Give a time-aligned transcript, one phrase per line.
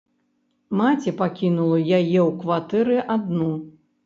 [0.79, 3.53] Маці пакінула яе ў кватэры адну.